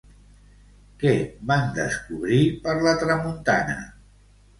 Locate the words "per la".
2.63-2.95